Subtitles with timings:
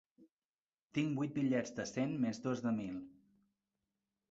[0.99, 2.99] Tinc vuit bitllets de cent més dos de mil.